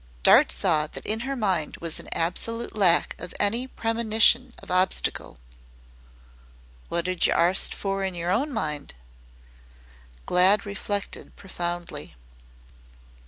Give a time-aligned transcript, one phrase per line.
[0.23, 5.37] Dart saw that in her mind was an absolute lack of any premonition of obstacle.
[6.89, 8.95] "Wot'd yer arst fer in yer own mind?"
[10.25, 12.15] Glad reflected profoundly.